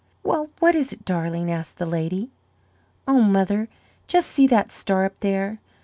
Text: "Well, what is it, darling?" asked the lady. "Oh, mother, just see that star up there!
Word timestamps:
"Well, 0.23 0.49
what 0.57 0.73
is 0.73 0.91
it, 0.93 1.05
darling?" 1.05 1.51
asked 1.51 1.77
the 1.77 1.85
lady. 1.85 2.31
"Oh, 3.07 3.21
mother, 3.21 3.69
just 4.07 4.31
see 4.31 4.47
that 4.47 4.71
star 4.71 5.05
up 5.05 5.19
there! 5.19 5.59